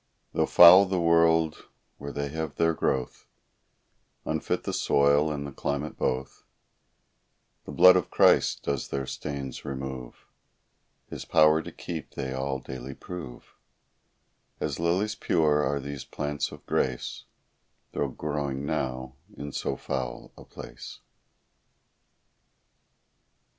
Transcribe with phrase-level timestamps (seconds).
[0.33, 1.67] Though foul the world
[1.99, 3.27] where they have their growth,
[4.25, 6.43] Unfit the soil, and the climate both,
[7.65, 10.25] The blood of Christ does their stains remove;
[11.07, 13.53] His power to keep they all daily prove;
[14.59, 17.25] As lilies pure are these plants of grace,
[17.91, 20.99] Though growing now in so foul a place.